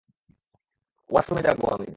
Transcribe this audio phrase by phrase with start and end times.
[1.09, 1.87] ওয়াশরুমে যাব আমি।